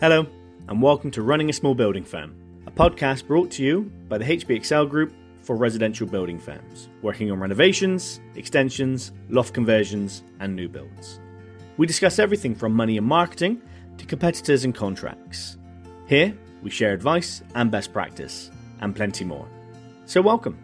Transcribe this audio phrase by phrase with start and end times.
[0.00, 0.24] Hello,
[0.68, 2.32] and welcome to Running a Small Building Firm,
[2.68, 7.40] a podcast brought to you by the HBXL Group for residential building firms, working on
[7.40, 11.18] renovations, extensions, loft conversions, and new builds.
[11.78, 13.60] We discuss everything from money and marketing
[13.96, 15.58] to competitors and contracts.
[16.06, 19.48] Here, we share advice and best practice, and plenty more.
[20.06, 20.56] So, welcome.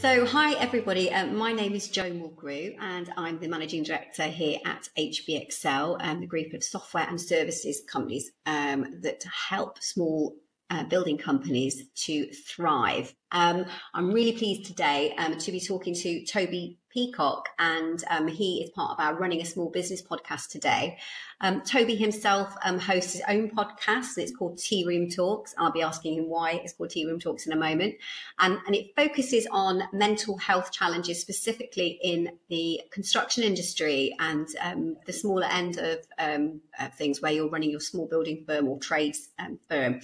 [0.00, 1.10] So, hi everybody.
[1.10, 6.20] Um, my name is Joanna Mulgrew, and I'm the managing director here at HBXL, um,
[6.20, 10.36] the group of software and services companies um, that help small
[10.68, 13.14] uh, building companies to thrive.
[13.32, 18.62] Um, I'm really pleased today um, to be talking to Toby Peacock, and um, he
[18.62, 20.96] is part of our Running a Small Business podcast today.
[21.40, 25.54] Um, Toby himself um, hosts his own podcast, and it's called Tea Room Talks.
[25.58, 27.96] I'll be asking him why it's called Tea Room Talks in a moment.
[28.38, 34.96] And, and it focuses on mental health challenges, specifically in the construction industry and um,
[35.04, 39.28] the smaller end of, of, things where you're running your small building firm or trades
[39.68, 40.00] firm.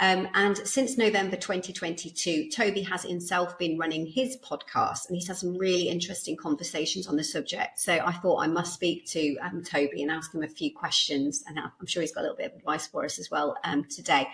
[0.00, 5.36] Um, and since November 2022, Toby has himself been running his podcast and he's had
[5.36, 7.78] some really interesting conversations on the subject.
[7.78, 11.44] So I thought I must speak to um, Toby and ask him a few questions.
[11.46, 13.84] And I'm sure he's got a little bit of advice for us as well um,
[13.84, 14.26] today.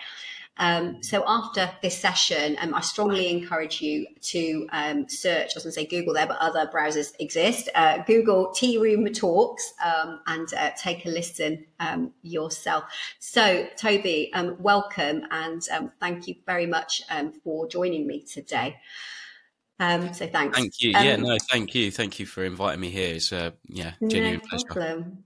[0.59, 5.65] Um, so after this session, um, I strongly encourage you to um, search, I was
[5.65, 7.69] going to say Google there, but other browsers exist.
[7.75, 12.85] Uh, Google Tea Room Talks um, and uh, take a listen um, yourself.
[13.19, 15.63] So, Toby, um, welcome and
[16.01, 17.03] thank you very much
[17.45, 18.77] for joining me today.
[19.79, 20.57] so thanks.
[20.57, 20.91] Thank you.
[20.91, 21.91] yeah, no, thank you.
[21.91, 23.15] Thank you for inviting me here.
[23.15, 24.67] It's a yeah, genuine no pleasure.
[24.69, 25.25] Problem.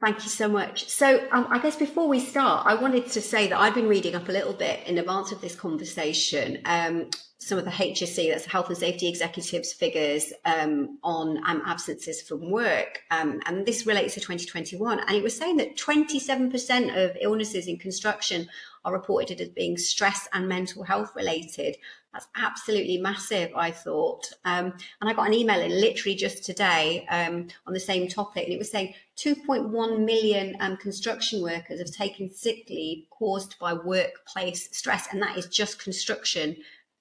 [0.00, 0.88] Thank you so much.
[0.88, 4.14] So, um, I guess before we start, I wanted to say that I've been reading
[4.14, 6.58] up a little bit in advance of this conversation.
[6.64, 12.20] Um, some of the HSE, that's Health and Safety Executives figures um, on um, absences
[12.20, 13.02] from work.
[13.12, 14.98] Um, and this relates to 2021.
[14.98, 18.48] And it was saying that 27% of illnesses in construction
[18.84, 21.76] are reported as being stress and mental health related.
[22.12, 24.32] That's absolutely massive, I thought.
[24.44, 28.44] Um, and I got an email in literally just today um, on the same topic,
[28.44, 33.74] and it was saying 2.1 million um, construction workers have taken sick leave caused by
[33.74, 36.56] workplace stress, and that is just construction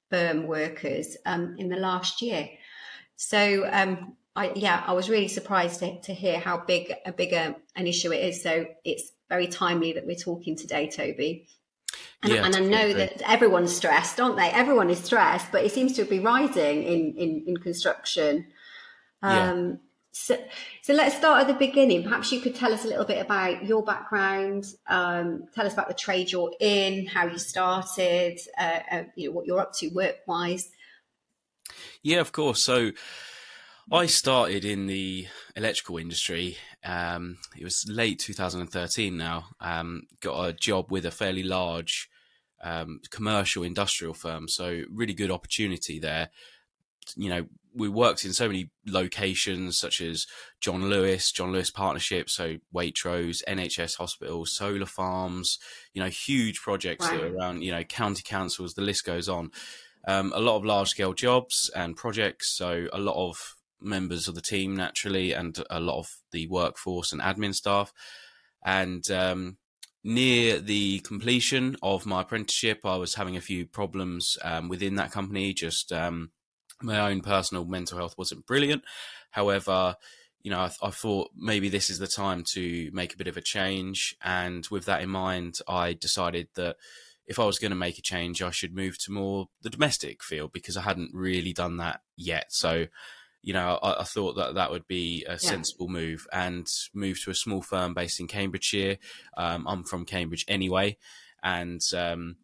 [0.10, 2.50] firm workers um, in the last year.
[3.16, 7.56] So, um, I, yeah, I was really surprised to, to hear how big a bigger
[7.76, 8.44] an issue it is.
[8.44, 11.48] So it's very timely that we're talking today, Toby.
[12.24, 14.50] And, yeah, and I know that everyone's stressed, aren't they?
[14.50, 18.48] Everyone is stressed, but it seems to be rising in, in, in construction.
[19.24, 19.76] Um, yeah.
[20.18, 20.38] So,
[20.82, 22.04] so let's start at the beginning.
[22.04, 24.66] Perhaps you could tell us a little bit about your background.
[24.88, 29.36] Um, tell us about the trade you're in, how you started, uh, uh, you know,
[29.36, 30.70] what you're up to work-wise.
[32.02, 32.64] Yeah, of course.
[32.64, 32.92] So
[33.92, 36.58] I started in the electrical industry
[36.88, 39.48] um, it was late 2013 now.
[39.60, 42.10] Um, got a job with a fairly large
[42.64, 44.48] um, commercial industrial firm.
[44.48, 46.30] So, really good opportunity there.
[47.16, 50.26] You know, we worked in so many locations such as
[50.60, 55.58] John Lewis, John Lewis Partnership, so Waitrose, NHS hospitals, solar farms,
[55.94, 57.22] you know, huge projects wow.
[57.22, 59.52] around, you know, county councils, the list goes on.
[60.08, 62.56] Um, a lot of large scale jobs and projects.
[62.56, 67.12] So, a lot of members of the team naturally, and a lot of the workforce
[67.12, 67.92] and admin staff.
[68.66, 69.58] And um,
[70.04, 75.12] near the completion of my apprenticeship, I was having a few problems um, within that
[75.12, 75.54] company.
[75.54, 76.32] Just um,
[76.82, 78.84] my own personal mental health wasn't brilliant.
[79.32, 79.96] However,
[80.42, 83.38] you know, I, I, thought maybe this is the time to make a bit of
[83.38, 84.16] a change.
[84.24, 86.78] And with that in mind, I decided that
[87.26, 90.24] if I was going to make a change, I should move to more the domestic
[90.24, 92.46] field because I hadn't really done that yet.
[92.50, 92.88] So
[93.48, 97.32] you know, I, I, thought that that would be a sensible move and move to
[97.32, 98.98] a small firm based in Cambridgeshire.
[99.38, 100.98] Um, I'm from Cambridge anyway,
[101.42, 102.36] and um,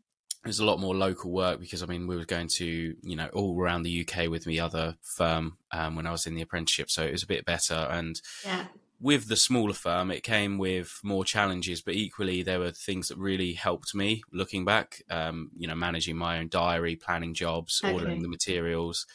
[0.43, 3.27] there's a lot more local work because I mean we were going to you know
[3.33, 6.89] all around the UK with the other firm um, when I was in the apprenticeship,
[6.89, 7.87] so it was a bit better.
[7.89, 8.65] And yeah.
[8.99, 13.17] with the smaller firm, it came with more challenges, but equally there were things that
[13.17, 15.01] really helped me looking back.
[15.09, 17.93] Um, you know, managing my own diary, planning jobs, okay.
[17.93, 19.05] ordering the materials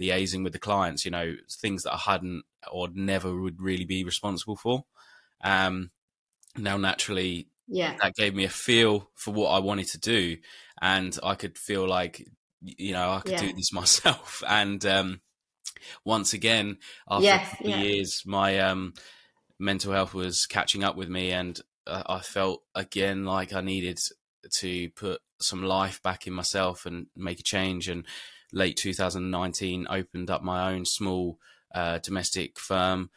[0.00, 4.04] liaising with the clients, you know, things that I hadn't or never would really be
[4.04, 4.84] responsible for.
[5.42, 5.90] Um,
[6.56, 10.36] now, naturally, yeah, that gave me a feel for what I wanted to do,
[10.80, 12.26] and I could feel like,
[12.60, 13.40] you know, I could yeah.
[13.40, 14.42] do this myself.
[14.46, 15.20] And um,
[16.04, 16.78] once again,
[17.08, 17.80] after yes, yeah.
[17.80, 18.94] years, my um,
[19.58, 23.98] mental health was catching up with me, and uh, I felt again like I needed
[24.50, 28.04] to put some life back in myself and make a change and
[28.52, 31.38] late 2019 opened up my own small
[31.74, 33.10] uh, domestic firm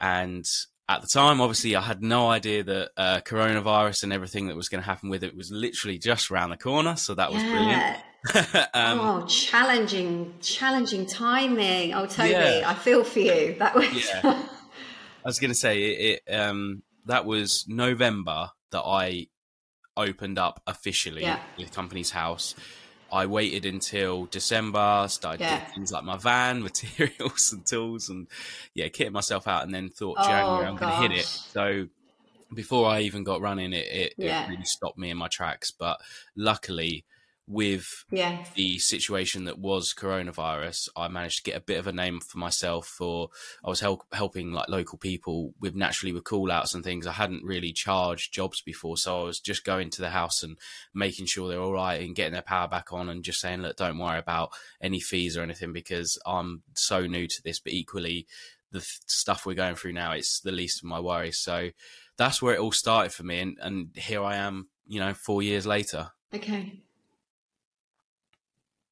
[0.00, 0.46] and
[0.88, 4.68] at the time, obviously, I had no idea that uh, coronavirus and everything that was
[4.68, 6.94] going to happen with it was literally just around the corner.
[6.96, 7.50] So that was Yeah.
[7.50, 8.68] brilliant.
[8.74, 11.92] um, oh, challenging, challenging timing.
[11.94, 12.62] Oh, Toby, Yeah.
[12.66, 13.56] I feel for you.
[13.58, 13.92] That was.
[13.92, 14.20] Yeah.
[15.24, 16.32] I was going to say it, it.
[16.32, 19.26] Um, that was November that I
[19.96, 21.40] opened up officially Yeah.
[21.58, 22.54] with Companies House.
[23.12, 25.48] I waited until December, started Yeah.
[25.50, 28.26] getting things like my van, materials and tools, and
[28.74, 31.26] yeah, kitted myself out, and then thought Oh, January I'm going to hit it.
[31.26, 31.86] So
[32.54, 34.42] before I even got running, it it, Yeah.
[34.42, 35.70] it really stopped me in my tracks.
[35.70, 35.98] But
[36.36, 37.04] luckily,
[37.48, 38.48] with yes.
[38.54, 42.38] the situation that was coronavirus, I managed to get a bit of a name for
[42.38, 42.86] myself.
[42.88, 43.28] For
[43.64, 47.06] I was help, helping like local people with naturally with call outs and things.
[47.06, 50.56] I hadn't really charged jobs before, so I was just going to the house and
[50.92, 53.76] making sure they're all right and getting their power back on and just saying, look,
[53.76, 54.50] don't worry about
[54.80, 57.60] any fees or anything because I'm so new to this.
[57.60, 58.26] But equally,
[58.72, 61.38] the th- stuff we're going through now, it's the least of my worries.
[61.38, 61.70] So
[62.16, 65.42] that's where it all started for me, and and here I am, you know, four
[65.42, 66.10] years later.
[66.34, 66.82] Okay.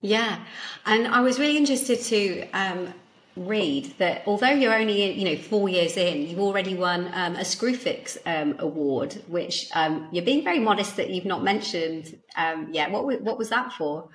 [0.05, 0.45] Yeah,
[0.85, 2.93] and I was really interested to um,
[3.37, 7.41] read that although you're only you know four years in, you've already won um, a
[7.41, 12.91] Screwfix um, award, which um, you're being very modest that you've not mentioned um, yet.
[12.91, 14.11] What what was that for?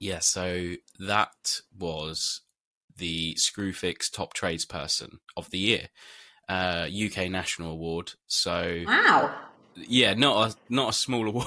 [0.00, 2.40] Yeah, so that was
[2.96, 5.88] the Screwfix Top Tradesperson of the Year,
[6.48, 8.14] uh, UK National Award.
[8.26, 9.34] So Wow.
[9.76, 11.46] yeah, not a not a small award.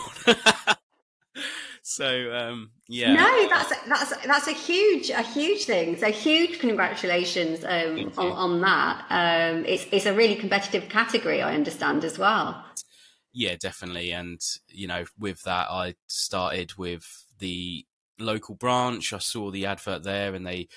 [1.88, 5.96] So um, yeah, No, that's that's that's a huge a huge thing.
[5.96, 9.06] So huge congratulations um, on, on that.
[9.10, 12.62] Um, it's it's a really competitive category, I understand as well.
[13.32, 14.12] yeah, definitely.
[14.12, 17.06] And you know, with that, I started with
[17.40, 17.86] the
[18.20, 19.14] local branch.
[19.14, 20.68] I saw the advert there, and they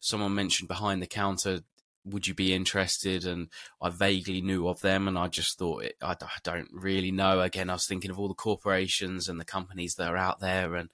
[0.00, 1.60] someone mentioned behind the counter.
[2.04, 3.24] Would you be interested?
[3.24, 3.48] And
[3.80, 7.40] I vaguely knew of them, and I just thought it, I, I don't really know.
[7.40, 10.74] Again, I was thinking of all the corporations and the companies that are out there,
[10.74, 10.90] and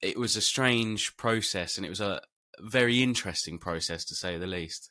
[0.00, 2.20] it was a strange process, and it was a
[2.60, 4.90] very interesting process to say the least.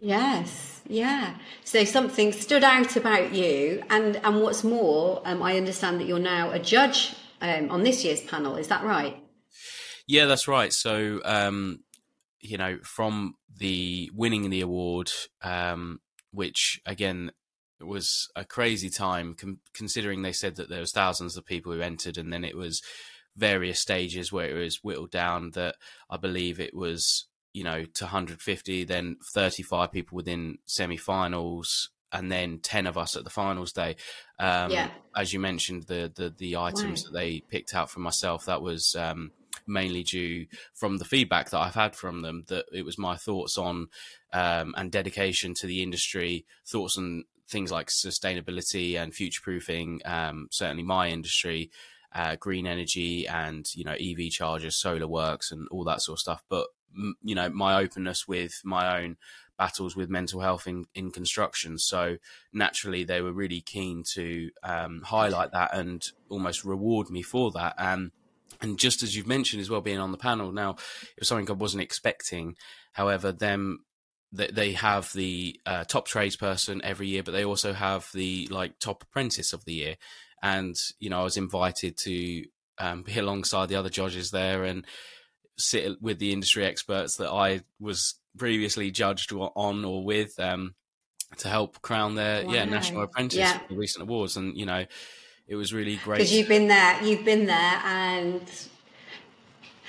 [0.00, 1.36] Yes, yeah.
[1.64, 6.20] So something stood out about you, and and what's more, um, I understand that you're
[6.20, 8.56] now a judge um, on this year's panel.
[8.56, 9.16] Is that right?
[10.06, 10.72] Yeah, that's right.
[10.72, 11.80] So, um,
[12.40, 15.10] you know, from the winning the award,
[15.42, 16.00] um,
[16.30, 17.32] which again
[17.80, 21.80] was a crazy time, con- considering they said that there was thousands of people who
[21.80, 22.82] entered, and then it was
[23.36, 25.50] various stages where it was whittled down.
[25.52, 25.76] That
[26.10, 32.58] I believe it was, you know, to 150, then 35 people within semi-finals, and then
[32.60, 33.96] 10 of us at the finals day.
[34.38, 34.90] Um, Yeah.
[35.16, 37.10] As you mentioned, the the the items Wow.
[37.12, 38.94] that they picked out for myself that was.
[38.96, 39.32] Um,
[39.68, 43.58] mainly due from the feedback that I've had from them that it was my thoughts
[43.58, 43.88] on
[44.32, 50.00] um, and dedication to the industry, thoughts on things like sustainability and future proofing.
[50.04, 51.70] Um, certainly, my industry,
[52.14, 56.20] uh, green energy, and you know EV chargers, solar works, and all that sort of
[56.20, 56.42] stuff.
[56.48, 56.68] But
[57.22, 59.16] you know my openness with my own
[59.58, 61.78] battles with mental health in, in construction.
[61.78, 62.16] So
[62.52, 67.74] naturally, they were really keen to um, highlight that and almost reward me for that.
[67.76, 68.12] And
[68.60, 71.48] and just as you've mentioned as well, being on the panel now, it was something
[71.48, 72.56] I wasn't expecting.
[72.92, 73.84] However, them
[74.32, 78.78] they, they have the uh, top tradesperson every year, but they also have the like
[78.78, 79.96] top apprentice of the year.
[80.42, 82.44] And you know, I was invited to
[82.78, 84.84] um, be alongside the other judges there and
[85.56, 90.74] sit with the industry experts that I was previously judged on or with um,
[91.38, 93.60] to help crown their yeah national apprentice Yeah.
[93.70, 94.36] recent awards.
[94.36, 94.84] And you know,
[95.48, 96.18] it was really great.
[96.18, 98.42] Because you've been there, you've been there, and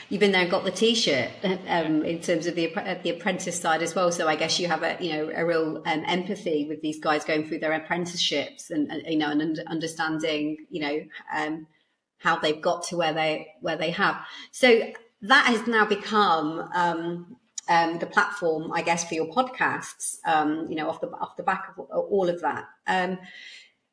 [0.08, 1.30] you've been there and got the T-shirt
[1.68, 2.74] um, in terms of the
[3.04, 4.10] the apprentice side as well.
[4.12, 7.26] So I guess you have a you know a real um, empathy with these guys
[7.26, 11.02] going through their apprenticeships and, and you know and understanding you know
[11.36, 11.68] um,
[12.20, 14.18] how they've got to where they where they have.
[14.52, 14.92] So
[15.24, 16.70] that has now become.
[16.74, 17.36] Um,
[17.72, 21.44] um, the platform, I guess, for your podcasts, um, you know, off the off the
[21.44, 22.66] back of all of that.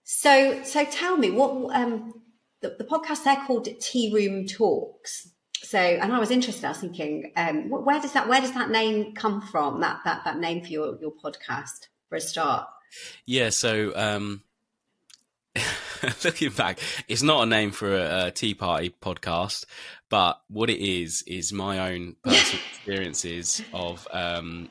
[0.08, 2.22] So, so tell me what um,
[2.60, 5.28] the, the podcast they're called Tea Room Talks.
[5.56, 6.64] So, and I was interested.
[6.64, 9.80] I was thinking, um, wh- where does that where does that name come from?
[9.80, 12.68] That that that name for your your podcast for a start.
[13.24, 14.44] Yeah, so um,
[16.24, 19.64] looking back, it's not a name for a, a Tea Party podcast,
[20.08, 24.68] but what it is is my own personal experiences of, um,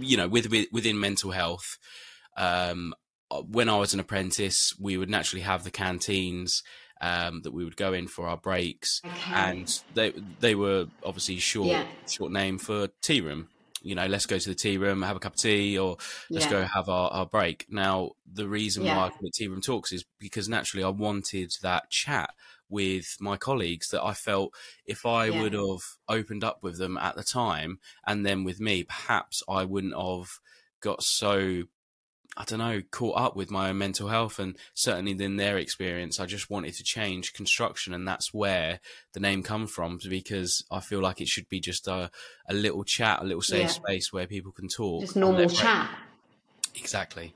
[0.00, 1.76] you know, with, with within mental health.
[2.34, 2.94] Um,
[3.40, 6.62] when I was an apprentice, we would naturally have the canteens
[7.00, 9.32] um, that we would go in for our breaks, Okay.
[9.34, 11.86] and they they were obviously short Yeah.
[12.08, 13.48] short name for tea room.
[13.84, 15.96] you know, let's go to the tea room, have a cup of tea, or
[16.30, 16.52] let's yeah.
[16.52, 17.66] go have our, our, break.
[17.68, 18.96] Now, the reason yeah.
[18.96, 22.30] why I call it tea room talks is because naturally I wanted that chat
[22.68, 24.54] with my colleagues that I felt
[24.86, 28.84] if I would have opened up with them at the time and then with me,
[28.84, 30.38] perhaps I wouldn't have
[30.80, 31.64] got so
[32.36, 36.18] I don't know, caught up with my own mental health and certainly in their experience,
[36.18, 38.80] I just wanted to change construction and that's where
[39.12, 42.10] the name comes from because I feel like it should be just a,
[42.48, 43.66] a little chat, a little safe yeah.
[43.68, 45.02] space where people can talk.
[45.02, 45.90] Just normal chat.
[46.74, 47.34] Exactly.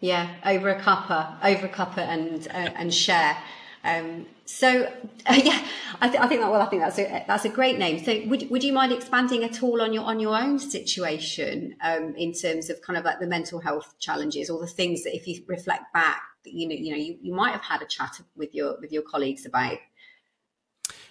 [0.00, 3.36] Yeah, over a cuppa, over a cuppa and uh, and share.
[3.84, 4.82] Um, so
[5.26, 5.64] uh, yeah,
[6.00, 8.04] I, th- I, think that well, I think that's a that's a great name.
[8.04, 12.14] So would would you mind expanding at all on your on your own situation um,
[12.16, 15.26] in terms of kind of like the mental health challenges or the things that if
[15.26, 18.54] you reflect back, you know, you know, you, you might have had a chat with
[18.54, 19.78] your with your colleagues about.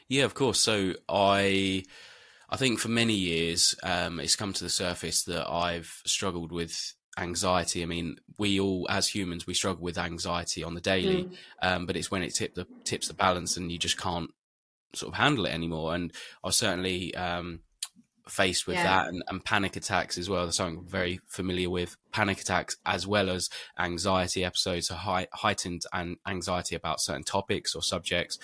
[0.08, 0.60] Yeah, of course.
[0.60, 1.84] So I.
[2.52, 6.96] I think for many years, um, it's come to the surface that I've struggled with
[7.18, 7.84] anxiety.
[7.84, 11.36] I mean, we all, as humans, we struggle with anxiety on the daily, mm.
[11.62, 14.32] um, but it's when it tip the, tips the balance and you just can't
[14.94, 15.94] sort of handle it anymore.
[15.94, 16.12] And
[16.44, 17.62] I was certainly um,
[18.28, 18.84] faced with yeah.
[18.84, 20.46] that and, and, panic attacks as well.
[20.46, 21.98] That's something I'm very familiar with.
[22.12, 27.76] Panic attacks as well as anxiety episodes, so high, heightened and anxiety about certain topics
[27.76, 28.40] or subjects.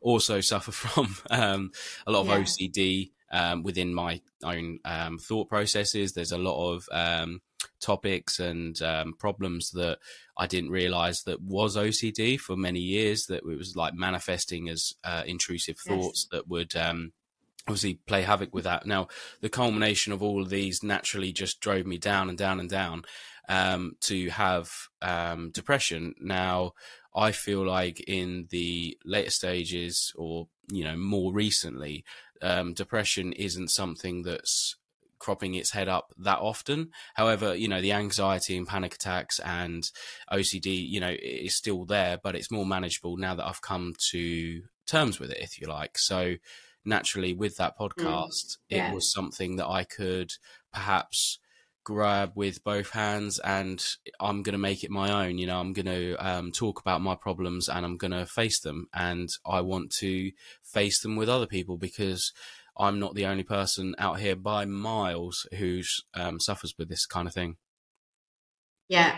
[0.00, 1.70] Also suffer from um,
[2.06, 2.38] a lot of yeah.
[2.38, 6.12] OCD um, within my own um, thought processes.
[6.12, 7.40] There's a lot of um,
[7.80, 9.98] topics and um, problems that
[10.36, 13.26] I didn't realize that was OCD for many years.
[13.26, 16.28] That it was like manifesting as uh, intrusive thoughts yes.
[16.32, 17.12] that would um,
[17.66, 18.86] obviously play havoc with that.
[18.86, 19.08] Now,
[19.40, 23.04] the culmination of all of these naturally just drove me down and down and down
[23.48, 24.70] um, to have
[25.02, 26.14] um, depression.
[26.20, 26.72] Now,
[27.14, 32.04] I feel like in the later stages, or you know, more recently,
[32.42, 34.76] um, depression isn't something that's
[35.24, 36.90] cropping its head up that often.
[37.14, 39.90] However, you know, the anxiety and panic attacks and
[40.30, 44.60] OCD, you know, is still there, but it's more manageable now that I've come to
[44.86, 45.96] terms with it, if you like.
[45.96, 46.34] So
[46.84, 48.90] naturally, with that mm, podcast, mm, yeah.
[48.90, 50.30] it was something that I could
[50.74, 51.38] perhaps
[51.84, 53.82] grab with both hands and
[54.20, 55.38] I'm going to make it my own.
[55.38, 58.60] You know, I'm going to um, talk about my problems and I'm going to face
[58.60, 58.88] them.
[58.92, 62.30] And I want to face them with other people because
[62.76, 65.82] I'm not the only person out here by miles who
[66.14, 67.56] um, suffers with this kind of thing.
[68.88, 69.16] Yeah.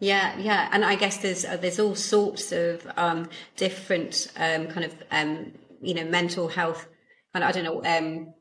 [0.00, 4.84] Yeah, yeah, and I guess there's uh, there's all sorts of um, different um, kind
[4.84, 6.88] of um, you know mental health,
[7.32, 8.34] and I don't know um,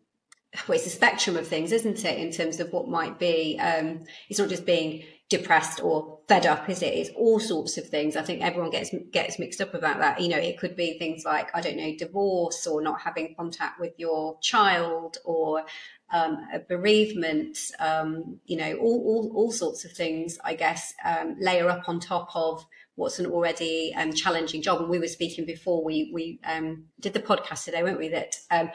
[0.67, 2.17] well, it's a spectrum of things, isn't it?
[2.17, 5.03] In terms of what might be, um, it's not just being
[5.37, 6.93] depressed or fed up, is it?
[6.93, 8.15] It's all sorts of things.
[8.15, 10.21] I think everyone gets gets mixed up about that.
[10.21, 13.79] You know, it could be things like I don't know, divorce or not having contact
[13.79, 15.65] with your child or
[16.13, 17.57] um, a bereavement.
[17.79, 20.37] Um, you know, all, all all sorts of things.
[20.43, 24.81] I guess um, layer up on top of what's an already um, challenging job.
[24.81, 28.09] And we were speaking before we we um, did the podcast today, weren't we?
[28.09, 28.69] That um,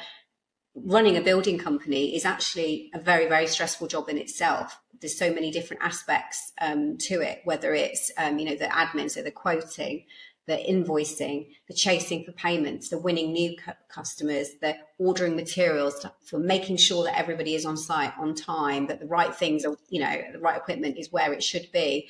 [0.85, 4.81] running a building company is actually a very very stressful job in itself.
[5.01, 9.11] There's so many different aspects um, to it whether it's um, you know the admin
[9.11, 10.05] so the quoting
[10.47, 16.39] the invoicing the chasing for payments the winning new cu- customers the ordering materials for
[16.39, 20.01] making sure that everybody is on site on time that the right things are you
[20.01, 22.09] know the right equipment is where it should be.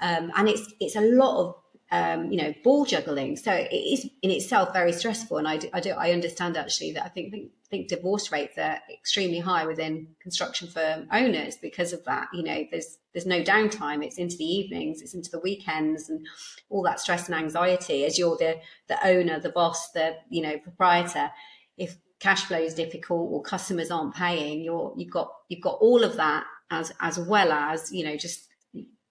[0.00, 1.61] Um, and it's it's a lot of
[1.92, 3.36] um, you know, ball juggling.
[3.36, 5.36] So it is in itself very stressful.
[5.36, 8.56] And I do, I, do, I understand actually that I think, think, think divorce rates
[8.56, 12.28] are extremely high within construction firm owners because of that.
[12.32, 14.02] You know, there's there's no downtime.
[14.02, 16.26] It's into the evenings, it's into the weekends, and
[16.70, 18.06] all that stress and anxiety.
[18.06, 18.58] As you're the
[18.88, 21.30] the owner, the boss, the you know proprietor,
[21.76, 26.04] if cash flow is difficult or customers aren't paying, you're you've got you've got all
[26.04, 28.48] of that as as well as you know just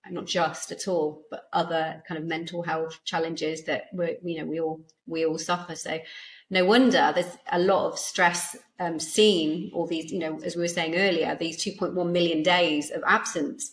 [0.10, 4.46] not just at all, but other kind of mental health challenges that we you know
[4.46, 5.76] we all we all suffer.
[5.76, 6.00] So
[6.50, 9.72] no wonder there's a lot of stress um, seen.
[9.74, 13.72] All these you know as we were saying earlier, these 2.1 million days of absence,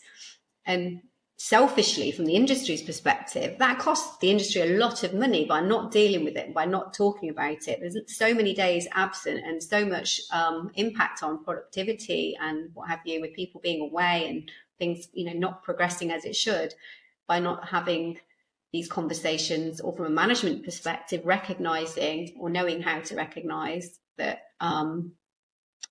[0.66, 1.00] and
[1.38, 5.92] selfishly from the industry's perspective, that costs the industry a lot of money by not
[5.92, 7.78] dealing with it, by not talking about it.
[7.80, 13.00] There's so many days absent and so much um, impact on productivity and what have
[13.04, 16.74] you, with people being away and things, you know, not progressing as it should
[17.26, 18.18] by not having
[18.72, 25.12] these conversations or from a management perspective, recognizing or knowing how to recognize that um,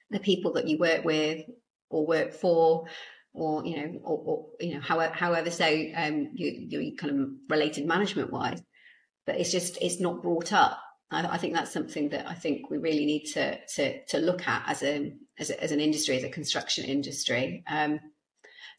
[0.09, 1.45] the people that you work with
[1.89, 2.85] or work for
[3.33, 5.65] or you know or, or you know however however so
[5.95, 8.61] um, you, you're kind of related management wise
[9.25, 10.79] but it's just it's not brought up
[11.11, 14.47] I, I, think that's something that I think we really need to to, to look
[14.47, 17.63] at as a, as a, as an industry, as a construction industry.
[17.67, 17.99] Um,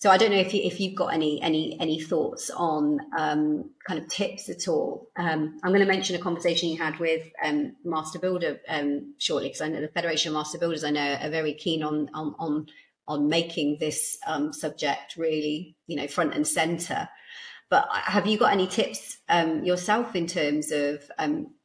[0.01, 3.71] so I don't know if you if you've got any any any thoughts on um,
[3.85, 5.09] kind of tips at all.
[5.17, 9.49] Um, I'm going to mention a conversation you had with um, Master Builder um, shortly
[9.49, 12.37] because I know the Federation of Master Builders I know are very keen on on
[12.39, 12.67] on,
[13.09, 17.09] on making this um, subject really you know front and center.
[17.69, 21.03] But have you got any tips um, yourself in terms of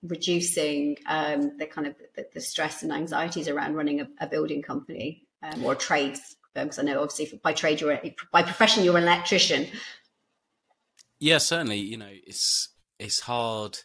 [0.02, 5.24] reducing the kind of the, the, stress and anxieties around running a, a building company
[5.64, 8.00] or trades because I know obviously by trade you're
[8.32, 9.68] by profession you're an electrician.
[11.20, 11.78] Yeah, certainly.
[11.78, 12.70] You know, it's
[13.00, 13.80] it's hard.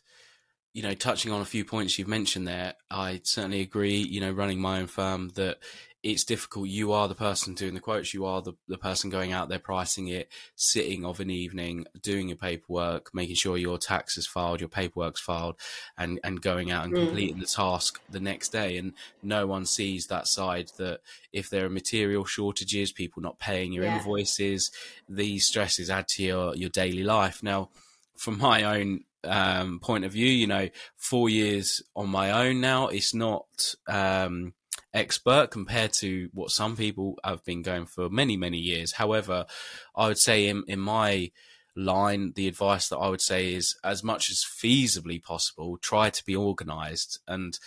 [0.75, 3.97] You know, touching on a few points you've mentioned there, I certainly agree.
[3.97, 5.59] You know, running my own firm that
[6.03, 6.69] it's difficult.
[6.69, 8.15] You are the person doing the quotes.
[8.15, 12.29] You are the, the person going out there pricing it, sitting of an evening, doing
[12.29, 15.57] your paperwork, making sure your tax is filed, your paperwork's filed,
[15.97, 17.05] and, and going out and mm.
[17.05, 18.77] completing the task the next day.
[18.77, 21.01] And no one sees that side that
[21.33, 23.99] if there are material shortages, people not paying your yeah.
[23.99, 24.71] invoices,
[25.09, 27.43] these stresses add to your, your daily life.
[27.43, 27.71] Now,
[28.17, 32.87] from my own um, point of view, you know, four years on my own now,
[32.87, 34.55] it's not, um,
[34.95, 38.93] expert compared to what some people have been going for many, many years.
[38.93, 39.47] However,
[39.95, 41.31] I would say in, in my
[41.77, 46.25] line, the advice that I would say is as much as feasibly possible, try to
[46.25, 47.21] be organized.
[47.29, 47.59] And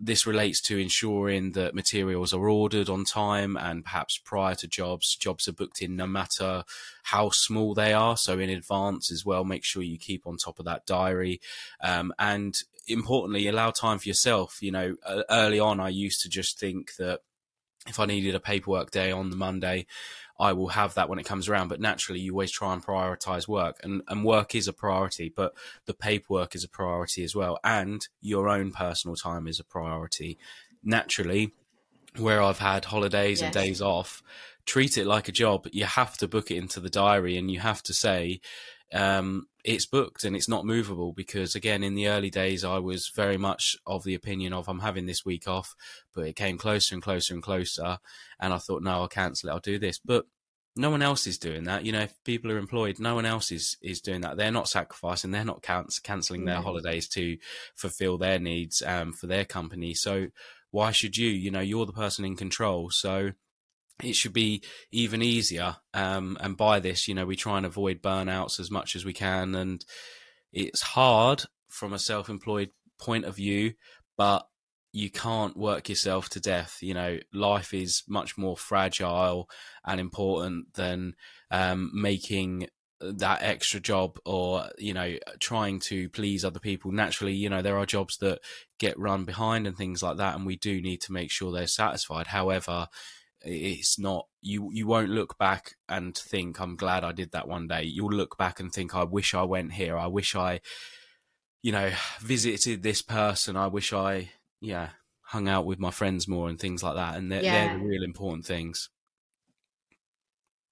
[0.00, 5.16] this relates to ensuring that materials are ordered on time and perhaps prior to jobs,
[5.16, 6.64] jobs are booked in no matter
[7.02, 8.16] how small they are.
[8.16, 11.40] So in advance as well, make sure you keep on top of that diary.
[11.82, 12.54] Um, and
[12.88, 14.58] importantly, allow time for yourself.
[14.60, 14.96] You know,
[15.30, 17.20] early on, I used to just think that
[17.86, 19.86] if I needed a paperwork day on the Monday,
[20.38, 21.68] I will have that when it comes around.
[21.68, 25.52] But naturally, you always try and prioritize work, and, and work is a priority, but
[25.86, 30.38] the paperwork is a priority as well, and your own personal time is a priority.
[30.82, 31.52] Naturally,
[32.16, 33.46] where I've had holidays yes.
[33.46, 34.22] and days off,
[34.64, 35.66] treat it like a job.
[35.72, 38.40] You have to book it into the diary, and you have to say,
[38.94, 43.08] um, it's booked and it's not movable because again in the early days I was
[43.14, 45.74] very much of the opinion of I'm having this week off
[46.14, 47.98] but it came closer and closer and closer
[48.40, 49.52] and I thought no I'll cancel it.
[49.52, 49.98] I'll do this.
[49.98, 50.26] But
[50.74, 51.84] no one else is doing that.
[51.84, 54.36] You know if people are employed no one else is is doing that.
[54.36, 57.36] They're not sacrificing they're not cancelling their holidays to
[57.74, 59.92] fulfill their needs um, for their company.
[59.92, 60.28] So
[60.70, 61.28] why should you?
[61.28, 62.90] You know you're the person in control.
[62.90, 63.32] So
[64.02, 65.76] it should be even easier.
[65.94, 69.12] Um, and by this, you know, we try and avoid burnouts as much as we
[69.12, 69.54] can.
[69.54, 69.84] And
[70.52, 73.74] it's hard from a self employed point of view,
[74.16, 74.46] but
[74.92, 76.78] you can't work yourself to death.
[76.80, 79.48] You know, life is much more fragile
[79.84, 81.14] and important than
[81.50, 82.68] um, making
[83.00, 87.78] that extra job or you know trying to please other people naturally you know there
[87.78, 88.40] are jobs that
[88.80, 91.68] get run behind and things like that and we do need to make sure they're
[91.68, 92.88] satisfied however
[93.42, 97.66] it's not you you won't look back and think i'm glad i did that one
[97.66, 97.82] day.
[97.82, 99.96] You'll look back and think i wish i went here.
[99.96, 100.60] I wish i
[101.62, 103.56] you know visited this person.
[103.56, 104.90] I wish i yeah
[105.22, 107.68] hung out with my friends more and things like that and they're, yeah.
[107.68, 108.88] they're the real important things.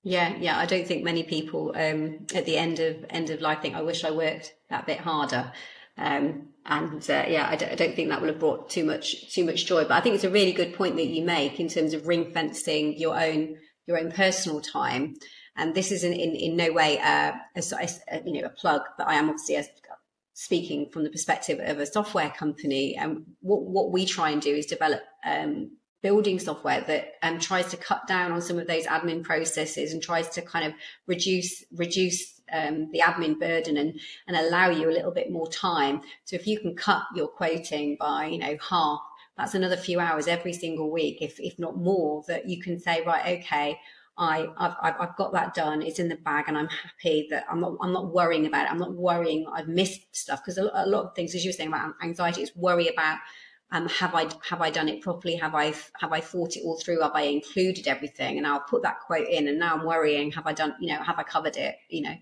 [0.02, 3.60] Yeah yeah i don't think many people um at the end of end of life
[3.60, 5.52] think i wish i worked that bit harder.
[5.98, 9.66] Um, and uh, yeah, I don't think that will have brought too much too much
[9.66, 9.82] joy.
[9.82, 12.32] But I think it's a really good point that you make in terms of ring
[12.32, 15.14] fencing your own your own personal time.
[15.56, 19.14] And this is in in, no way a, a, you know a plug, but I
[19.14, 19.62] am obviously
[20.34, 22.96] speaking from the perspective of a software company.
[22.96, 25.70] And what what we try and do is develop um,
[26.02, 30.02] building software that um, tries to cut down on some of those admin processes and
[30.02, 30.72] tries to kind of
[31.06, 36.00] reduce reduce um, the admin burden and and allow you a little bit more time.
[36.24, 39.00] So if you can cut your quoting by you know half,
[39.36, 42.24] that's another few hours every single week, if if not more.
[42.28, 43.78] That you can say right, okay.
[44.18, 45.82] I, I've, I've got that done.
[45.82, 47.76] It's in the bag, and I'm happy that I'm not.
[47.82, 48.70] I'm not worrying about it.
[48.70, 51.68] I'm not worrying I've missed stuff because a lot of things, as you were saying
[51.68, 53.18] about anxiety, is worry about
[53.72, 55.34] um, have I have I done it properly?
[55.36, 57.00] Have I have I thought it all through?
[57.00, 58.38] Have I included everything?
[58.38, 60.74] And I'll put that quote in, and now I'm worrying: have I done?
[60.80, 61.76] You know, have I covered it?
[61.88, 62.14] You know,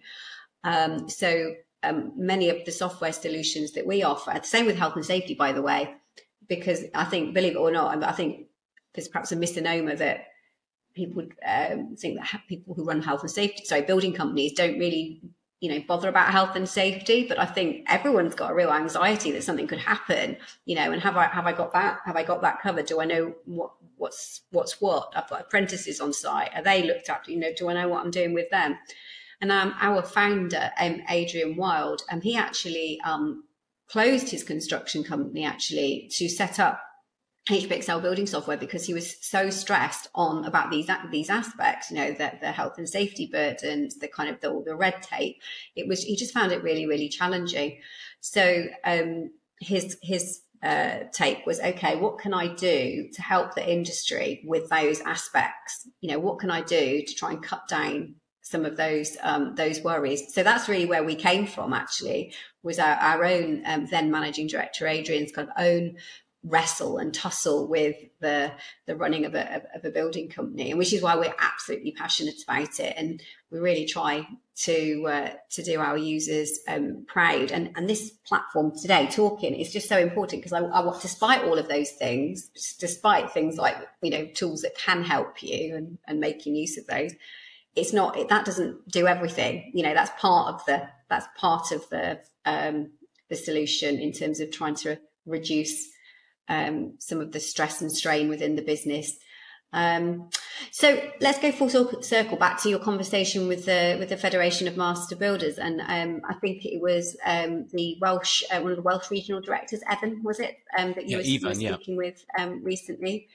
[0.65, 4.97] um, so um, many of the software solutions that we offer, the same with health
[4.97, 5.95] and safety, by the way,
[6.49, 8.47] because I think, believe it or not, I think
[8.95, 10.27] there's perhaps a misnomer that
[10.95, 15.21] people um, think that people who run health and safety, sorry, building companies don't really
[15.65, 19.33] you know bother about health and safety but i think everyone's got a real anxiety
[19.33, 22.23] that something could happen you know and have i have i got that have i
[22.23, 22.85] got that covered?
[22.85, 25.11] Do i know what what's what's what?
[25.17, 26.51] I've got apprentices on site.
[26.55, 27.31] Are they looked after?
[27.31, 28.79] You know do i know what i'm doing with them?
[29.41, 33.45] And um, our founder um, adrian wild um, he actually um,
[33.89, 36.83] closed his construction company actually to set up
[37.49, 42.13] HBXL building software because he was so stressed on about these these aspects, you know,
[42.13, 45.43] the, the health and safety burdens, the kind of the, the red tape.
[45.77, 47.81] It was he just found it really really challenging.
[48.21, 49.31] So um,
[49.61, 51.97] his his uh, take was okay.
[51.97, 55.87] What can I do to help the industry with those aspects?
[56.01, 59.55] You know, what can I do to try and cut down some of those um,
[59.55, 60.33] those worries.
[60.33, 61.73] So that's really where we came from.
[61.73, 65.97] Actually, was our, our own um, then managing director Adrian's kind of own
[66.45, 68.53] wrestle and tussle with the
[68.87, 72.43] the running of a, of a building company, and which is why we're absolutely passionate
[72.43, 74.27] about it, and we really try
[74.57, 77.51] to uh, to do our users um, proud.
[77.51, 81.59] And and this platform today, talking, is just so important because I, I, despite all
[81.59, 86.21] of those things, despite things like you know tools that can help you and and
[86.21, 87.13] making use of those,
[87.75, 89.73] it's not it, that doesn't do everything.
[89.75, 92.91] You know, that's part of the that's part of the um,
[93.31, 95.94] the solution in terms of trying to reduce
[96.49, 99.17] um, some of the stress and strain within the business.
[99.73, 100.31] Um,
[100.71, 104.77] so let's go full circle back to your conversation with the with the Federation of
[104.77, 108.83] Master Builders, and um, I think it was um, the Welsh uh, one of the
[108.83, 111.97] Welsh regional directors, Evan, was it um, that you yeah, were, were, speaking yeah.
[111.97, 113.29] with um, recently?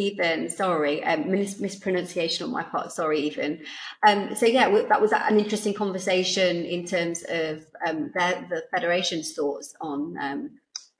[0.00, 2.92] Ifan, sorry, um, mis- mispronunciation on my part.
[2.92, 3.62] Sorry, Ifan.
[4.06, 9.34] Um, so yeah, that was an interesting conversation in terms of um, their, the federation's
[9.34, 10.50] thoughts on um,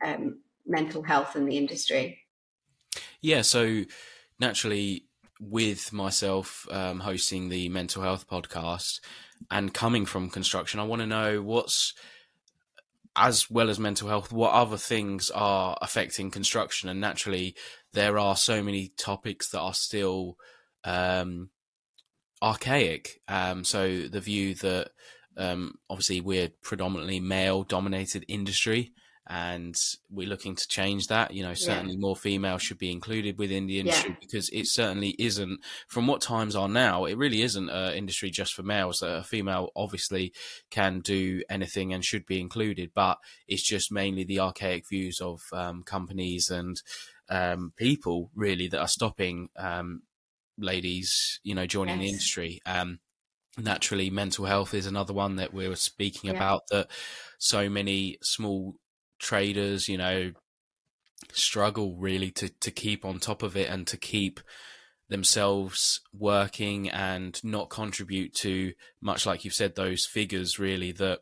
[0.05, 2.19] um, mental health in the industry.
[3.21, 3.83] Yeah, so
[4.39, 5.07] naturally,
[5.41, 9.01] with myself um, hosting the mental health podcast
[9.51, 11.95] and coming from construction, I want to know what's
[13.15, 16.89] as well as mental health, what other things are affecting construction?
[16.89, 17.55] And naturally,
[17.93, 20.39] there are so many topics that are still
[20.85, 21.51] um,
[22.43, 23.21] archaic.
[23.29, 24.91] Um, so the view that
[25.37, 28.93] um, obviously we're predominantly male dominated industry
[29.29, 29.77] and
[30.11, 31.33] we're looking to change that.
[31.33, 32.01] You know, certainly yeah.
[32.01, 34.17] more females should be included within the industry yeah.
[34.21, 35.61] because it certainly isn't.
[35.89, 39.03] From what times are now, it really isn't an industry just for males.
[39.03, 40.33] A female obviously
[40.71, 45.41] can do anything and should be included, but it's just mainly the archaic views of
[45.53, 46.83] um, companies and
[47.29, 50.03] um, people really that are stopping um,
[50.59, 52.05] ladies, you know, joining yes.
[52.05, 52.61] the industry.
[52.67, 52.99] Um,
[53.57, 56.37] naturally, mental health is another one that we were speaking yeah.
[56.37, 56.63] about.
[56.71, 56.91] That
[57.39, 58.75] so many small
[59.23, 60.33] traders, you know,
[61.33, 64.41] struggle really to to keep on top of it and to keep
[65.09, 71.21] themselves working and not contribute to much like you've said those figures really that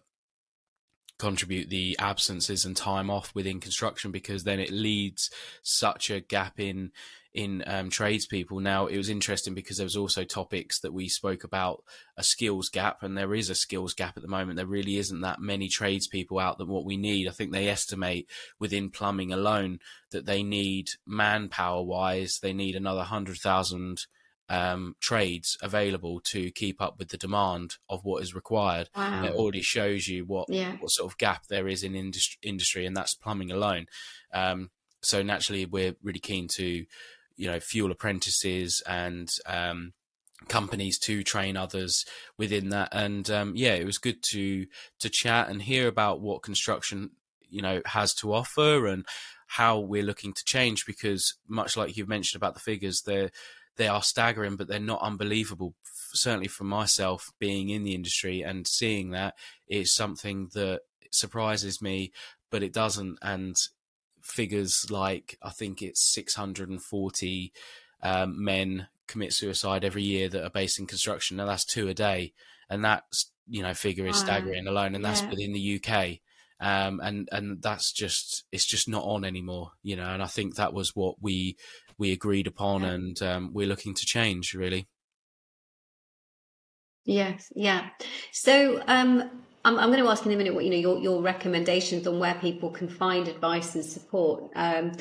[1.19, 5.31] contribute the absences and time off within construction because then it leads
[5.63, 6.91] such a gap in
[7.33, 8.61] in um, tradespeople.
[8.61, 11.85] Now it was interesting because there was also topics that we spoke about
[12.17, 14.57] a skills gap, and there is a skills gap at the moment.
[14.57, 17.29] There really isn't that many tradespeople out that what we need.
[17.29, 19.79] I think they estimate within plumbing alone
[20.11, 24.07] that they need manpower wise, they need another hundred thousand
[24.49, 28.91] um, trades available to keep up with the demand of what is required.
[28.97, 29.25] Wow.
[29.25, 30.73] It already shows you what yeah.
[30.81, 33.87] what sort of gap there is in industry, industry and that's plumbing alone.
[34.35, 34.71] Um,
[35.03, 36.85] so naturally, we're really keen to,
[37.41, 39.95] you know, fuel apprentices and um,
[40.49, 42.05] companies to train others
[42.37, 42.91] within that.
[42.93, 44.67] And um, yeah, it was good to
[44.99, 47.13] to chat and hear about what construction
[47.49, 49.07] you know has to offer and
[49.47, 53.31] how we're looking to change because much like you've mentioned about the figures there
[53.77, 55.75] they are staggering, but they're not unbelievable.
[56.13, 59.35] Certainly, for myself, being in the industry and seeing that
[59.69, 62.13] is something that surprises me,
[62.51, 63.19] but it doesn't.
[63.23, 63.57] And
[64.31, 67.53] figures like I think it's 640
[68.03, 71.37] um, men commit suicide every year that are based in construction.
[71.37, 72.33] Now that's two a day,
[72.69, 73.05] and that
[73.49, 75.31] you know figure is staggering alone, and that's yeah.
[75.31, 76.21] within the UK.
[76.63, 80.13] Um, and and that's just it's just not on anymore, you know.
[80.13, 81.57] And I think that was what we
[81.99, 82.89] we agreed upon, yeah.
[82.89, 84.87] and um, we're looking to change really.
[87.05, 87.89] Yes, yeah.
[88.31, 89.31] So um,
[89.65, 92.19] I'm, I'm, going to ask in a minute what you know your your recommendations on
[92.19, 94.51] where people can find advice and support.
[94.55, 94.93] Um,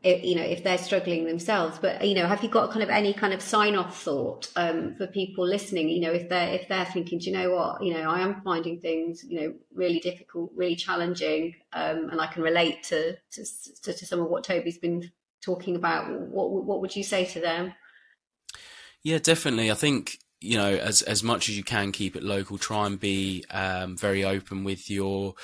[0.00, 2.88] if, you know if they're struggling themselves, but you know, have you got kind of
[2.88, 5.88] any kind of sign off thought um, for people listening?
[5.88, 8.40] You know, if they're if they're thinking, do you know what, you know, I am
[8.42, 13.44] finding things you know really difficult, really challenging, um, and I can relate to, to
[13.82, 17.40] to, to some of what Toby's been talking about, what what would you say to
[17.40, 17.74] them?
[19.02, 19.70] Yeah, definitely.
[19.70, 22.58] I think you know as as much as you can keep it local.
[22.58, 25.34] Try and be um, very open with your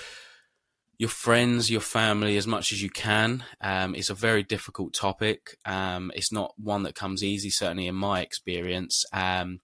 [0.99, 3.45] your friends, your family, as much as you can.
[3.61, 5.59] Um, it's a very difficult topic.
[5.65, 9.05] Um, it's not one that comes easy, certainly in my experience.
[9.13, 9.61] Um,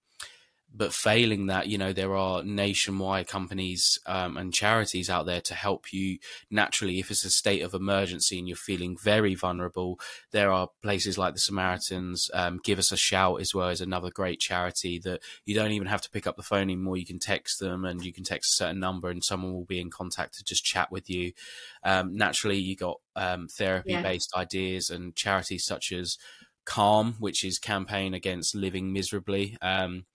[0.73, 5.53] but failing that, you know, there are nationwide companies um, and charities out there to
[5.53, 6.17] help you
[6.49, 6.99] naturally.
[6.99, 9.99] If it's a state of emergency and you're feeling very vulnerable,
[10.31, 12.29] there are places like the Samaritans.
[12.33, 15.87] Um, Give us a shout as well as another great charity that you don't even
[15.87, 16.97] have to pick up the phone anymore.
[16.97, 19.81] You can text them and you can text a certain number and someone will be
[19.81, 21.33] in contact to just chat with you.
[21.83, 24.41] Um, naturally, you got um, therapy based yeah.
[24.41, 26.17] ideas and charities such as
[26.63, 29.57] Calm, which is campaign against living miserably.
[29.61, 30.05] Um,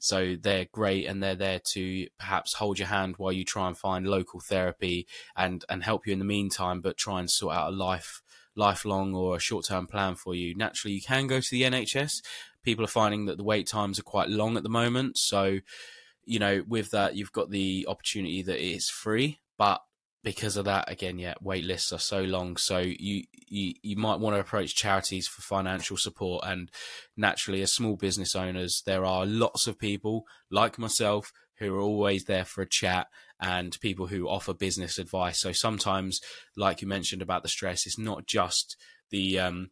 [0.00, 3.76] so they're great and they're there to perhaps hold your hand while you try and
[3.76, 7.72] find local therapy and, and help you in the meantime, but try and sort out
[7.72, 8.22] a life,
[8.56, 10.54] lifelong or a short term plan for you.
[10.56, 12.22] Naturally, you can go to the NHS.
[12.64, 15.18] People are finding that the wait times are quite long at the moment.
[15.18, 15.58] So,
[16.24, 19.82] you know, with that, you've got the opportunity that it's free, but
[20.22, 22.56] because of that, again, yeah, wait lists are so long.
[22.56, 26.44] So you, you you might want to approach charities for financial support.
[26.46, 26.70] And
[27.16, 32.24] naturally, as small business owners, there are lots of people like myself who are always
[32.24, 33.06] there for a chat
[33.40, 35.40] and people who offer business advice.
[35.40, 36.20] So sometimes,
[36.56, 38.76] like you mentioned about the stress, it's not just
[39.10, 39.70] the um,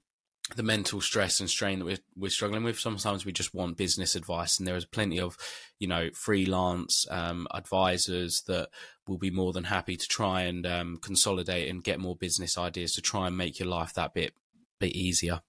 [0.57, 2.79] the mental stress and strain that we're, we're struggling with.
[2.79, 5.37] Sometimes we just want business advice, and there is plenty of,
[5.79, 8.69] you know, freelance um, advisors that
[9.07, 12.95] will be more than happy to try and um, consolidate and get more business ideas
[12.95, 14.33] to try and make your life that bit
[14.81, 15.41] bit easier.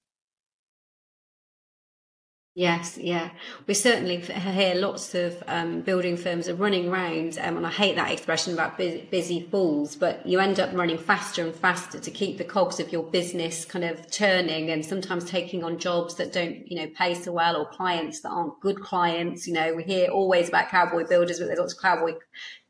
[2.56, 3.30] Yes, yeah.
[3.68, 7.96] We certainly hear lots of um, building firms are running around, um, and I hate
[7.96, 12.12] that expression about busy, busy fools, but you end up running faster and faster to
[12.12, 16.34] keep the cogs of your business kind of turning and sometimes taking on jobs that
[16.34, 19.48] don't, you know, pay so well or clients that aren't good clients.
[19.48, 22.16] You know, we hear always about cowboy builders, but there's lots of cowboy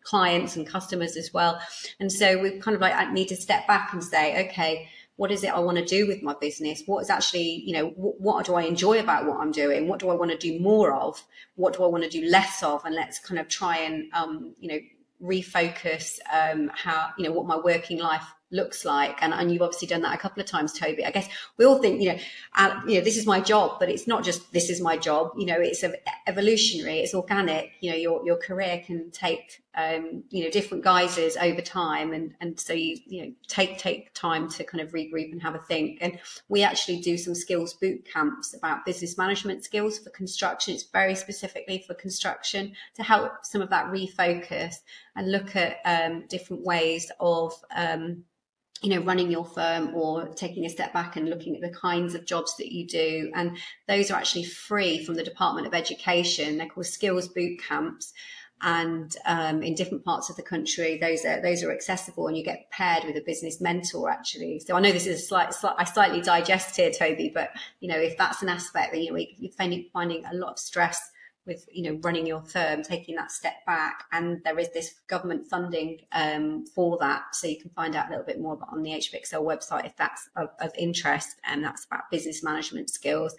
[0.03, 1.59] clients and customers as well.
[1.99, 4.89] And so we kind of like need to step back and say, okay,
[5.19, 6.81] what is it I want to do with my business?
[6.85, 9.89] What is actually, you know, what, what do I enjoy about what I'm doing?
[9.89, 11.21] What do I want to do more of?
[11.55, 12.85] What do I want to do less of?
[12.85, 14.79] And let's kind of try and, um, you know,
[15.21, 19.87] refocus um, how, you know, what my working life looks like and, and you've obviously
[19.87, 22.17] done that a couple of times toby i guess we all think you know
[22.55, 25.29] uh, you know this is my job but it's not just this is my job
[25.37, 25.83] you know it's
[26.25, 31.37] evolutionary it's organic you know your your career can take um, you know different guises
[31.37, 32.13] over time.
[32.13, 35.55] And and so you you know take take time to kind of regroup and have
[35.55, 35.99] a think.
[36.01, 40.73] And we actually do some skills boot camps about business management skills for construction.
[40.73, 44.75] It's very specifically for construction to help some of that refocus
[45.15, 48.23] and look at um, different ways of um,
[48.81, 52.15] you know running your firm or taking a step back and looking at the kinds
[52.15, 53.31] of jobs that you do.
[53.35, 56.57] And those are actually free from the department of education.
[56.57, 58.13] They're called skills boot camps
[58.61, 62.43] and um, in different parts of the country those are those are accessible and you
[62.43, 64.59] get paired with a business mentor actually.
[64.59, 67.89] So i know this is a slight, slight i slightly digest here toby but you
[67.89, 71.11] know if that's an aspect that you know you're finding, finding a lot of stress
[71.49, 75.45] with you know running your firm taking that step back and there is this government
[75.47, 77.35] funding um, for that.
[77.35, 79.97] So you can find out a little bit more about on the hbxl website if
[79.97, 83.35] that's of, of interest and that's about business management skills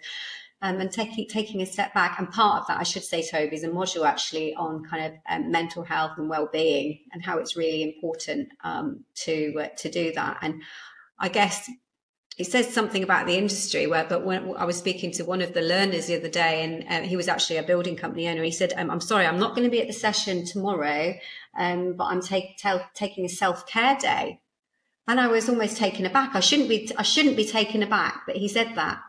[0.61, 3.55] um, and taking taking a step back and part of that i should say toby
[3.55, 7.55] is a module actually on kind of um, mental health and well-being and how it's
[7.55, 10.37] really important um, to uh, to do that.
[10.41, 10.61] And
[11.19, 11.69] i guess
[12.37, 15.53] it says something about the industry where but when i was speaking to one of
[15.53, 18.51] the learners the other day and um, he was actually a building company owner he
[18.51, 21.13] said um, i'm sorry i'm not going to be at the session tomorrow
[21.57, 22.57] um, but i'm take,
[22.93, 24.39] taking a self-care day.
[25.07, 26.35] And i was almost taken aback.
[26.35, 29.01] I shouldn't be i shouldn't be taken aback but he said that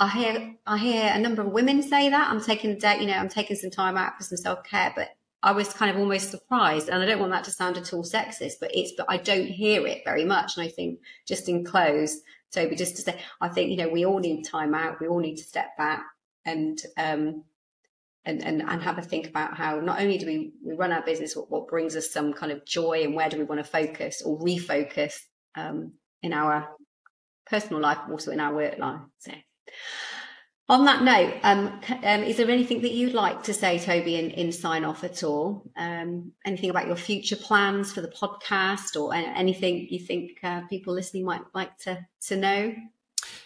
[0.00, 3.06] i hear i hear a number of women say that i'm taking a day you
[3.06, 6.32] know i'm taking some time out for some self-care but I was kind of almost
[6.32, 9.18] surprised, and I don't want that to sound at all sexist, but it's but I
[9.18, 10.56] don't hear it very much.
[10.56, 14.04] And I think just in close, Toby, just to say, I think, you know, we
[14.04, 15.00] all need time out.
[15.00, 16.04] We all need to step back
[16.44, 17.44] and, um,
[18.24, 21.02] and, and, and have a think about how not only do we, we run our
[21.02, 23.70] business, what, what brings us some kind of joy and where do we want to
[23.70, 25.14] focus or refocus
[25.54, 26.68] um, in our
[27.46, 29.00] personal life, also in our work life.
[29.18, 29.32] So,
[30.68, 34.30] on that note, um, um, is there anything that you'd like to say, Toby, in,
[34.32, 35.70] in sign off at all?
[35.76, 40.92] Um, anything about your future plans for the podcast or anything you think uh, people
[40.92, 42.74] listening might like to, to know?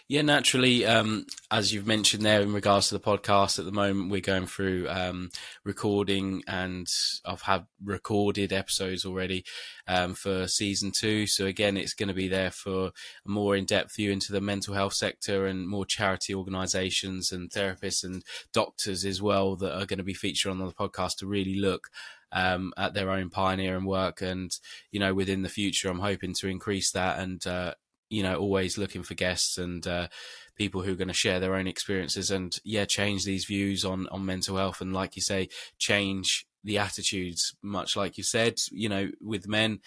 [0.09, 0.85] Yeah, naturally.
[0.85, 4.47] Um, as you've mentioned there, in regards to the podcast, at the moment we're going
[4.47, 5.29] through um,
[5.63, 6.87] recording, and
[7.25, 9.45] I've had recorded episodes already
[9.87, 11.25] um, for season two.
[11.25, 14.73] So again, it's going to be there for a more in-depth view into the mental
[14.73, 19.99] health sector and more charity organisations and therapists and doctors as well that are going
[19.99, 21.87] to be featured on the podcast to really look
[22.33, 24.21] um, at their own pioneering work.
[24.21, 24.51] And,
[24.91, 27.75] you know, within the future, I'm hoping to increase that and uh,
[28.09, 30.07] you know, always looking for guests and uh,
[30.55, 34.07] people who are going to share their own experiences and yeah, change these views on
[34.09, 37.55] on mental health and like you say, change the attitudes.
[37.61, 39.79] Much like you said, you know, with men,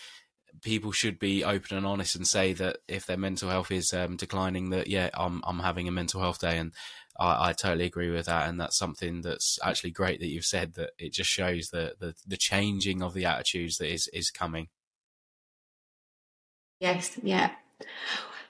[0.62, 4.16] people should be open and honest and say that if their mental health is um,
[4.16, 6.72] declining, that yeah, I'm I'm having a mental health day, and
[7.18, 8.48] I, I, totally agree with that.
[8.48, 12.14] And that's something that's actually great that you've said that it just shows the the,
[12.26, 14.68] the changing of the attitudes that is is coming.
[16.80, 17.52] Yes, yeah.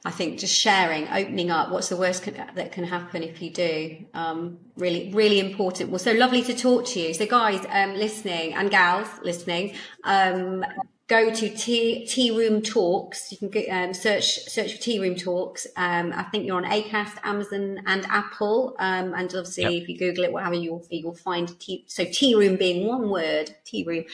[0.04, 3.50] I think just sharing, opening up, what's the worst can, that can happen if you
[3.50, 4.06] do?
[4.14, 5.90] Um, really, really important.
[5.90, 7.12] Well, so lovely to talk to you.
[7.12, 10.64] So, guys um, listening and gals listening, um,
[11.08, 16.12] go to tea, Tearoom Talks you can get, um, search search for Tearoom Talks um,
[16.12, 19.82] i think you're on acast amazon and apple um, and obviously yep.
[19.82, 23.54] if you google it whatever you'll you'll find tea so tea room being one word
[23.64, 24.04] tea room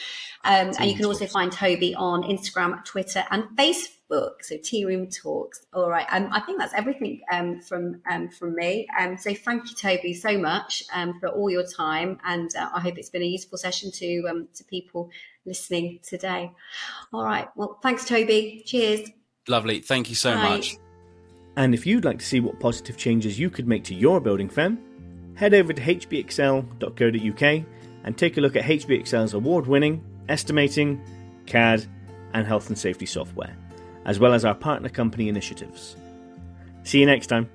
[0.43, 3.89] um, and you can also find toby on instagram twitter and facebook
[4.41, 8.01] so Tearoom Talks all right um, i think that's everything um, from
[8.37, 10.83] from me um, so thank you toby so much
[11.19, 14.63] for all your time and uh, i hope it's been a useful session to to
[14.65, 15.09] people
[15.45, 16.51] listening today.
[17.11, 17.47] All right.
[17.55, 18.63] Well, thanks, Toby.
[18.65, 19.09] Cheers.
[19.47, 19.79] Lovely.
[19.79, 20.49] Thank you so Bye.
[20.49, 20.77] much.
[21.55, 24.49] And if you'd like to see what positive changes you could make to your building
[24.49, 24.79] firm,
[25.35, 27.65] head over to hbxl.co.uk
[28.05, 31.01] and take a look at HBXL's award winning estimating,
[31.45, 31.85] CAD,
[32.33, 33.55] and health and safety software,
[34.05, 35.95] as well as our partner company initiatives.
[36.83, 37.49] See you next time.